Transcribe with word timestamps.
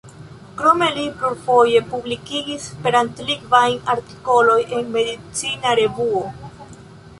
Krome 0.59 0.85
li 0.95 1.03
plurfoje 1.19 1.81
publikigis 1.91 2.65
esperantlingvajn 2.71 3.77
artikolojn 3.95 4.75
en 4.81 4.91
Medicina 4.99 5.79
Revuo. 5.83 6.27